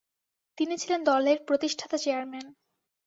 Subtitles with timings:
[0.57, 2.47] তিনি ছিলেন দলের প্রতিষ্ঠাতা চেয়ারম্যান।